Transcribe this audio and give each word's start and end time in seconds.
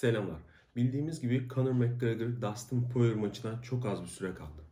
Selamlar. 0.00 0.40
Bildiğimiz 0.76 1.20
gibi 1.20 1.48
Conor 1.54 1.72
McGregor 1.72 2.42
Dustin 2.42 2.88
Poirier 2.88 3.16
maçına 3.16 3.62
çok 3.62 3.86
az 3.86 4.02
bir 4.02 4.08
süre 4.08 4.34
kaldı. 4.34 4.62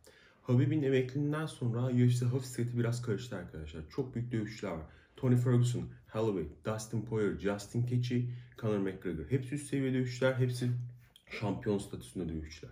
Habib'in 0.41 0.83
emekliliğinden 0.83 1.45
sonra 1.45 1.85
UFC 1.85 2.25
hafif 2.25 2.45
seti 2.45 2.77
biraz 2.79 3.01
karıştı 3.01 3.35
arkadaşlar. 3.35 3.81
Çok 3.89 4.15
büyük 4.15 4.31
dövüşçüler 4.31 4.71
var. 4.71 4.85
Tony 5.15 5.37
Ferguson, 5.37 5.89
Holloway, 6.11 6.45
Dustin 6.65 7.01
Poirier, 7.01 7.39
Justin 7.39 7.85
Gaethje, 7.85 8.21
Conor 8.61 8.77
McGregor. 8.77 9.25
Hepsi 9.29 9.55
üst 9.55 9.69
seviye 9.69 9.93
dövüşçüler, 9.93 10.33
hepsi 10.33 10.71
şampiyon 11.39 11.77
statüsünde 11.77 12.29
dövüşçüler. 12.29 12.71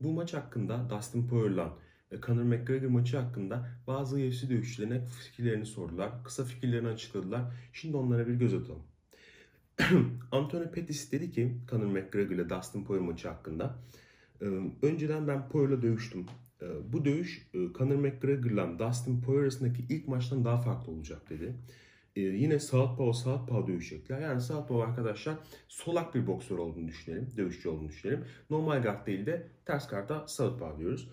Bu 0.00 0.12
maç 0.12 0.34
hakkında 0.34 0.90
Dustin 0.90 1.28
Poirier'la 1.28 1.76
ve 2.12 2.20
Conor 2.20 2.42
McGregor 2.42 2.88
maçı 2.88 3.18
hakkında 3.18 3.68
bazı 3.86 4.16
UFC 4.16 4.50
dövüşçülerine 4.50 5.06
fikirlerini 5.06 5.66
sordular. 5.66 6.24
Kısa 6.24 6.44
fikirlerini 6.44 6.88
açıkladılar. 6.88 7.42
Şimdi 7.72 7.96
onlara 7.96 8.26
bir 8.26 8.34
göz 8.34 8.54
atalım. 8.54 8.93
Anthony 10.32 10.70
Pettis 10.70 11.12
dedi 11.12 11.30
ki 11.30 11.56
Conor 11.70 11.86
McGregor 11.86 12.34
ile 12.34 12.50
Dustin 12.50 12.84
Poirier 12.84 13.06
maçı 13.06 13.28
hakkında. 13.28 13.78
"Ee, 14.42 14.46
Önceden 14.82 15.28
ben 15.28 15.48
Poirier'la 15.48 15.82
dövüştüm. 15.82 16.26
Ee, 16.62 16.66
Bu 16.92 17.04
dövüş 17.04 17.48
e, 17.54 17.58
Conor 17.78 17.96
McGregor 17.96 18.50
ile 18.50 18.78
Dustin 18.78 19.20
Poirier 19.20 19.42
arasındaki 19.42 19.82
ilk 19.88 20.08
maçtan 20.08 20.44
daha 20.44 20.58
farklı 20.60 20.92
olacak 20.92 21.30
dedi. 21.30 21.54
Yine 22.16 22.58
Southpaw 22.58 23.12
Southpaw 23.12 23.72
dövüşecekler. 23.72 24.20
Yani 24.20 24.40
Southpaw 24.40 24.84
arkadaşlar 24.90 25.34
solak 25.68 26.14
bir 26.14 26.26
boksör 26.26 26.58
olduğunu 26.58 26.88
düşünelim. 26.88 27.28
Dövüşçü 27.36 27.68
olduğunu 27.68 27.88
düşünelim. 27.88 28.24
Normal 28.50 28.82
guard 28.82 29.06
değil 29.06 29.26
de 29.26 29.48
ters 29.64 29.88
guard'a 29.90 30.28
Southpaw 30.28 30.78
diyoruz. 30.78 31.08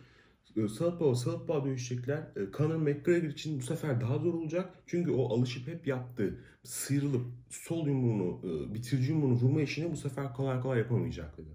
Ee, 0.57 0.67
Southpaw 0.67 1.15
Southpaw 1.15 1.69
dövüşecekler. 1.69 2.17
Ee, 2.17 2.51
Conor 2.57 2.75
McGregor 2.75 3.27
için 3.27 3.59
bu 3.59 3.63
sefer 3.63 4.01
daha 4.01 4.17
zor 4.17 4.33
olacak. 4.33 4.73
Çünkü 4.87 5.11
o 5.11 5.33
alışıp 5.33 5.67
hep 5.67 5.87
yaptığı 5.87 6.39
sıyrılıp 6.63 7.25
sol 7.49 7.87
yumruğunu, 7.87 8.41
e, 8.43 8.73
bitirici 8.73 9.11
yumruğunu 9.11 9.33
vurma 9.33 9.61
işini 9.61 9.91
bu 9.91 9.97
sefer 9.97 10.33
kolay 10.33 10.61
kolay 10.61 10.79
yapamayacak 10.79 11.37
dedi. 11.37 11.49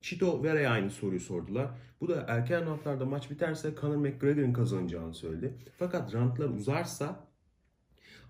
Chito 0.00 0.42
Vera'ya 0.42 0.70
aynı 0.70 0.90
soruyu 0.90 1.20
sordular. 1.20 1.70
Bu 2.00 2.08
da 2.08 2.24
erken 2.28 2.66
roundlarda 2.66 3.04
maç 3.04 3.30
biterse 3.30 3.74
Conor 3.80 3.96
McGregor'ın 3.96 4.52
kazanacağını 4.52 5.14
söyledi. 5.14 5.54
Fakat 5.78 6.14
roundlar 6.14 6.48
uzarsa 6.48 7.26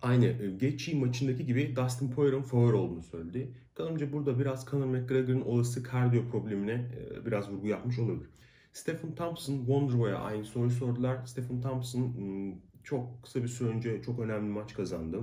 aynı 0.03 0.27
e, 0.27 0.57
Gaethje 0.61 0.99
maçındaki 0.99 1.47
gibi 1.47 1.77
Dustin 1.77 2.11
Poirier'ın 2.11 2.43
favori 2.43 2.77
olduğunu 2.77 3.03
söyledi. 3.03 3.55
Kanımca 3.75 4.13
burada 4.13 4.39
biraz 4.39 4.67
Conor 4.67 4.87
McGregor'ın 4.87 5.41
olası 5.41 5.83
kardiyo 5.83 6.23
problemine 6.31 6.73
e, 6.73 7.27
biraz 7.27 7.51
vurgu 7.51 7.67
yapmış 7.67 7.99
olabilir. 7.99 8.31
Stephen 8.77 9.15
Thompson, 9.15 9.59
Wonderboy'a 9.59 10.19
aynı 10.19 10.45
soruyu 10.45 10.71
sordular. 10.71 11.27
Stephen 11.27 11.61
Thompson 11.61 12.01
hmm, 12.01 12.55
çok 12.85 13.23
kısa 13.23 13.43
bir 13.43 13.49
süre 13.49 13.69
önce 13.69 14.03
çok 14.03 14.19
önemli 14.19 14.51
maç 14.51 14.75
kazandı. 14.75 15.21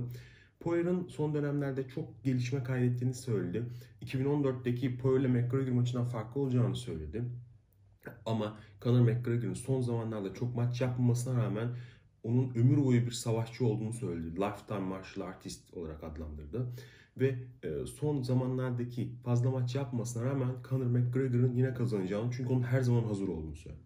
Poirier'ın 0.60 1.06
son 1.08 1.34
dönemlerde 1.34 1.88
çok 1.88 2.24
gelişme 2.24 2.62
kaydettiğini 2.62 3.14
söyledi. 3.14 3.64
2014'teki 4.02 4.98
Poirier 4.98 5.30
McGregor 5.30 5.72
maçından 5.72 6.04
farklı 6.04 6.40
olacağını 6.40 6.76
söyledi. 6.76 7.24
Ama 8.26 8.58
Conor 8.82 9.00
McGregor'ın 9.00 9.54
son 9.54 9.80
zamanlarda 9.80 10.34
çok 10.34 10.54
maç 10.56 10.80
yapmamasına 10.80 11.44
rağmen 11.44 11.68
onun 12.24 12.54
ömür 12.54 12.84
boyu 12.84 13.06
bir 13.06 13.10
savaşçı 13.10 13.66
olduğunu 13.66 13.92
söyledi. 13.92 14.40
Lifetime 14.40 14.80
Martial 14.80 15.26
Artist 15.26 15.74
olarak 15.74 16.04
adlandırdı. 16.04 16.72
Ve 17.16 17.38
e, 17.62 17.86
son 17.86 18.22
zamanlardaki 18.22 19.12
fazla 19.24 19.50
maç 19.50 19.74
yapmasına 19.74 20.24
rağmen 20.24 20.56
Conor 20.68 20.86
McGregor'ın 20.86 21.54
yine 21.54 21.74
kazanacağını 21.74 22.32
çünkü 22.36 22.52
onun 22.52 22.62
her 22.62 22.80
zaman 22.80 23.04
hazır 23.04 23.28
olduğunu 23.28 23.56
söyledi. 23.56 23.80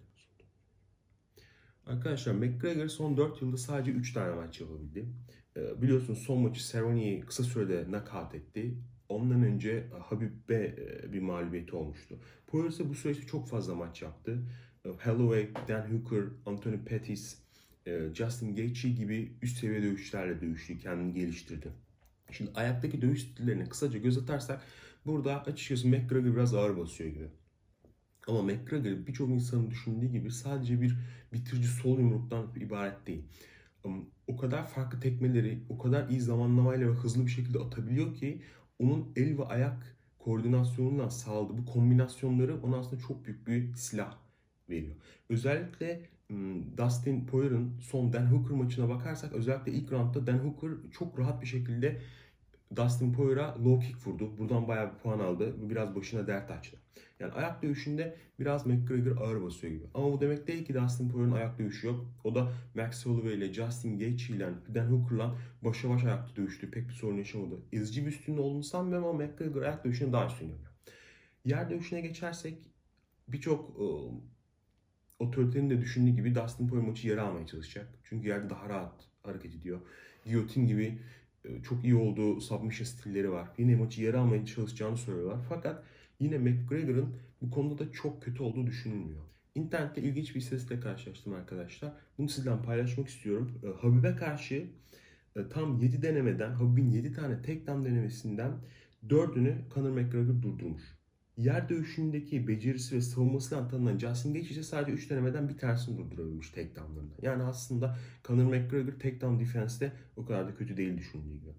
Arkadaşlar 1.86 2.32
McGregor 2.34 2.88
son 2.88 3.16
4 3.16 3.42
yılda 3.42 3.56
sadece 3.56 3.90
3 3.90 4.12
tane 4.12 4.34
maç 4.34 4.60
yapabildi. 4.60 5.08
E, 5.56 5.82
biliyorsunuz 5.82 6.18
son 6.18 6.38
maçı 6.40 6.72
Cerrone'yi 6.72 7.20
kısa 7.20 7.42
sürede 7.44 7.84
knockout 7.84 8.34
etti. 8.34 8.78
Ondan 9.08 9.42
önce 9.42 9.70
e, 9.70 9.98
Habib'e 9.98 10.76
bir 11.12 11.20
mağlubiyeti 11.20 11.76
olmuştu. 11.76 12.18
Poirier 12.46 12.70
ise 12.70 12.88
bu 12.88 12.94
süreçte 12.94 13.26
çok 13.26 13.48
fazla 13.48 13.74
maç 13.74 14.02
yaptı. 14.02 14.42
Holloway, 15.04 15.50
Dan 15.68 15.90
Hooker, 15.92 16.24
Anthony 16.46 16.84
Pettis, 16.84 17.47
Justin 18.14 18.56
Gaethje 18.56 18.88
gibi 18.88 19.32
üst 19.42 19.58
seviye 19.58 19.82
dövüşçülerle 19.82 20.40
dövüştü, 20.40 20.78
kendini 20.78 21.14
geliştirdi. 21.14 21.68
Şimdi 22.30 22.50
ayaktaki 22.54 23.02
dövüş 23.02 23.22
stillerine 23.22 23.68
kısaca 23.68 23.98
göz 23.98 24.18
atarsak 24.18 24.62
burada 25.06 25.44
açıkçası 25.44 25.88
McGregor 25.88 26.34
biraz 26.34 26.54
ağır 26.54 26.76
basıyor 26.76 27.10
gibi. 27.10 27.28
Ama 28.26 28.42
McGregor 28.42 29.06
birçok 29.06 29.30
insanın 29.30 29.70
düşündüğü 29.70 30.06
gibi 30.06 30.30
sadece 30.30 30.80
bir 30.80 30.98
bitirici 31.32 31.68
sol 31.68 31.98
yumruktan 31.98 32.46
ibaret 32.60 33.06
değil. 33.06 33.22
O 34.26 34.36
kadar 34.36 34.66
farklı 34.66 35.00
tekmeleri, 35.00 35.62
o 35.68 35.78
kadar 35.78 36.08
iyi 36.08 36.20
zamanlamayla 36.20 36.88
ve 36.90 36.92
hızlı 36.92 37.26
bir 37.26 37.30
şekilde 37.30 37.58
atabiliyor 37.58 38.14
ki 38.14 38.42
onun 38.78 39.12
el 39.16 39.38
ve 39.38 39.44
ayak 39.44 39.96
koordinasyonundan 40.18 41.08
sağladığı 41.08 41.58
bu 41.58 41.66
kombinasyonları 41.66 42.62
ona 42.62 42.76
aslında 42.76 43.02
çok 43.02 43.24
büyük 43.24 43.46
bir 43.46 43.74
silah 43.74 44.27
veriyor. 44.70 44.94
Özellikle 45.28 46.00
Dustin 46.76 47.26
Poirier'ın 47.26 47.78
son 47.80 48.12
Dan 48.12 48.26
Hooker 48.26 48.56
maçına 48.56 48.88
bakarsak 48.88 49.32
özellikle 49.32 49.72
ilk 49.72 49.92
roundda 49.92 50.26
Dan 50.26 50.38
Hooker 50.38 50.70
çok 50.92 51.18
rahat 51.18 51.42
bir 51.42 51.46
şekilde 51.46 52.00
Dustin 52.76 53.12
Poirier'a 53.12 53.64
low 53.64 53.86
kick 53.86 54.06
vurdu. 54.06 54.38
Buradan 54.38 54.68
bayağı 54.68 54.92
bir 54.92 54.98
puan 54.98 55.18
aldı 55.18 55.70
biraz 55.70 55.96
başına 55.96 56.26
dert 56.26 56.50
açtı. 56.50 56.76
Yani 57.20 57.32
ayak 57.32 57.62
dövüşünde 57.62 58.16
biraz 58.40 58.66
McGregor 58.66 59.16
ağır 59.16 59.42
basıyor 59.42 59.72
gibi. 59.72 59.84
Ama 59.94 60.12
bu 60.12 60.20
demek 60.20 60.46
değil 60.46 60.64
ki 60.64 60.74
Dustin 60.74 61.08
Poirier'ın 61.08 61.32
ayak 61.32 61.58
dövüşü 61.58 61.86
yok. 61.86 62.06
O 62.24 62.34
da 62.34 62.52
Max 62.74 63.06
Holloway 63.06 63.34
ile 63.34 63.52
Justin 63.52 63.98
Gaethje 63.98 64.34
ile 64.34 64.48
Dan 64.74 64.86
Hooker'la 64.86 65.38
başa 65.62 65.90
baş 65.90 66.04
ayakta 66.04 66.36
dövüştü. 66.36 66.70
Pek 66.70 66.88
bir 66.88 66.92
sorun 66.92 67.16
yaşamadı. 67.16 67.54
Ezici 67.72 68.02
bir 68.06 68.10
üstünlüğü 68.10 68.40
olduğunu 68.40 68.62
sanmıyorum 68.62 69.08
ama 69.08 69.18
McGregor 69.24 69.62
ayak 69.62 69.84
dövüşünde 69.84 70.12
daha 70.12 70.26
üstün 70.26 70.46
yapıyor. 70.46 70.72
Yer 71.44 71.70
dövüşüne 71.70 72.00
geçersek 72.00 72.58
birçok 73.28 73.80
otoritenin 75.18 75.70
de 75.70 75.80
düşündüğü 75.80 76.10
gibi 76.10 76.34
Dustin 76.34 76.68
Poirier 76.68 76.88
maçı 76.88 77.08
yere 77.08 77.20
almaya 77.20 77.46
çalışacak. 77.46 77.88
Çünkü 78.04 78.28
yerde 78.28 78.50
daha 78.50 78.68
rahat 78.68 79.04
hareket 79.22 79.54
ediyor. 79.54 79.80
Giyotin 80.24 80.66
gibi 80.66 80.98
e, 81.44 81.62
çok 81.62 81.84
iyi 81.84 81.94
olduğu 81.94 82.40
submission 82.40 82.86
stilleri 82.86 83.32
var. 83.32 83.48
Yine 83.58 83.76
maçı 83.76 84.02
yere 84.02 84.16
almaya 84.16 84.46
çalışacağını 84.46 84.96
söylüyorlar. 84.96 85.38
Fakat 85.48 85.84
yine 86.20 86.38
McGregor'ın 86.38 87.16
bu 87.42 87.50
konuda 87.50 87.78
da 87.78 87.92
çok 87.92 88.22
kötü 88.22 88.42
olduğu 88.42 88.66
düşünülmüyor. 88.66 89.20
İnternette 89.54 90.02
ilginç 90.02 90.34
bir 90.34 90.40
istatistikle 90.40 90.80
karşılaştım 90.80 91.32
arkadaşlar. 91.32 91.92
Bunu 92.18 92.28
sizden 92.28 92.62
paylaşmak 92.62 93.08
istiyorum. 93.08 93.60
E, 93.64 93.82
Habib'e 93.82 94.16
karşı 94.16 94.66
e, 95.36 95.48
tam 95.48 95.78
7 95.78 96.02
denemeden, 96.02 96.52
Habib'in 96.52 96.90
7 96.90 97.12
tane 97.12 97.42
takedown 97.42 97.84
denemesinden 97.84 98.52
4'ünü 99.08 99.54
Conor 99.74 99.90
McGregor 99.90 100.42
durdurmuş. 100.42 100.97
Yer 101.38 101.68
dövüşündeki 101.68 102.48
becerisi 102.48 102.96
ve 102.96 103.00
savunmasıyla 103.00 103.68
tanınan 103.68 103.98
Justin 103.98 104.34
Gaethje 104.34 104.50
ise 104.50 104.62
sadece 104.62 104.92
3 104.92 105.10
denemeden 105.10 105.48
bir 105.48 105.58
tanesini 105.58 105.98
durdurabilmiş 105.98 106.50
takedownlarında. 106.50 107.14
Yani 107.22 107.42
aslında 107.42 107.98
Conor 108.24 108.44
McGregor 108.44 108.92
takedown 108.92 109.40
defense'de 109.40 109.92
o 110.16 110.26
kadar 110.26 110.48
da 110.48 110.54
kötü 110.54 110.76
değil 110.76 110.98
düşündüğü 110.98 111.32
gibi. 111.32 111.50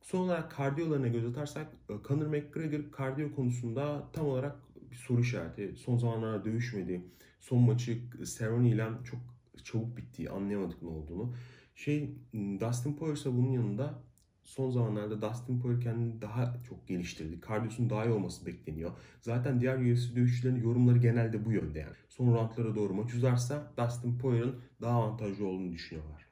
Son 0.00 0.18
olarak 0.18 0.50
kardiyolarına 0.50 1.08
göz 1.08 1.24
atarsak 1.24 1.66
e, 1.88 1.92
Conor 2.08 2.26
McGregor 2.26 2.92
kardiyo 2.92 3.34
konusunda 3.34 4.08
tam 4.12 4.26
olarak 4.26 4.56
bir 4.90 4.96
soru 4.96 5.20
işareti. 5.20 5.74
Son 5.76 5.96
zamanlarda 5.96 6.44
dövüşmedi. 6.44 7.02
Son 7.40 7.60
maçı 7.60 7.98
Cerrone 8.38 8.68
ile 8.68 8.88
çok 9.04 9.20
çabuk 9.64 9.96
bittiği 9.96 10.30
anlayamadık 10.30 10.82
ne 10.82 10.88
olduğunu. 10.88 11.34
Şey 11.74 12.14
Dustin 12.60 12.94
Poirier 12.94 13.36
bunun 13.36 13.52
yanında 13.52 14.02
son 14.48 14.70
zamanlarda 14.70 15.22
Dustin 15.22 15.60
Poirier 15.60 15.80
kendini 15.80 16.22
daha 16.22 16.54
çok 16.68 16.88
geliştirdi. 16.88 17.40
Kardiyosunun 17.40 17.90
daha 17.90 18.04
iyi 18.04 18.12
olması 18.12 18.46
bekleniyor. 18.46 18.92
Zaten 19.20 19.60
diğer 19.60 19.76
UFC 19.76 20.16
dövüşçülerin 20.16 20.62
yorumları 20.62 20.98
genelde 20.98 21.44
bu 21.44 21.52
yönde 21.52 21.78
yani. 21.78 21.96
Son 22.08 22.34
roundlara 22.34 22.74
doğru 22.74 22.94
maç 22.94 23.14
uzarsa 23.14 23.72
Dustin 23.78 24.18
Poirier'ın 24.18 24.60
daha 24.80 25.02
avantajlı 25.02 25.46
olduğunu 25.46 25.72
düşünüyorlar. 25.72 26.26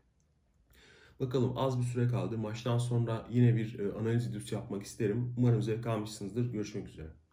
Bakalım 1.21 1.53
az 1.57 1.81
bir 1.81 1.85
süre 1.85 2.09
kaldı. 2.09 2.39
Maçtan 2.39 2.79
sonra 2.79 3.27
yine 3.31 3.57
bir 3.57 3.79
e, 3.79 3.93
analiz 3.93 4.29
videosu 4.29 4.55
yapmak 4.55 4.83
isterim. 4.83 5.35
Umarım 5.37 5.63
zevk 5.63 5.87
almışsınızdır. 5.87 6.53
Görüşmek 6.53 6.89
üzere. 6.89 7.26